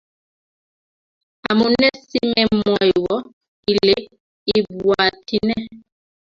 [1.49, 3.13] Amune simemwowo
[3.71, 3.93] Ile
[4.57, 5.55] ibwatine